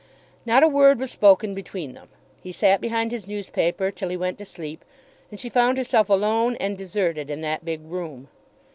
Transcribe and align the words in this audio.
Not 0.47 0.63
a 0.63 0.67
word 0.67 0.97
was 0.99 1.11
spoken 1.11 1.53
between 1.53 1.93
them. 1.93 2.07
He 2.41 2.51
sat 2.51 2.81
behind 2.81 3.11
his 3.11 3.27
newspaper 3.27 3.91
till 3.91 4.09
he 4.09 4.17
went 4.17 4.39
to 4.39 4.45
sleep, 4.45 4.83
and 5.29 5.39
she 5.39 5.47
found 5.47 5.77
herself 5.77 6.09
alone 6.09 6.55
and 6.55 6.75
deserted 6.75 7.29
in 7.29 7.41
that 7.41 7.63
big 7.63 7.83
room. 7.85 8.27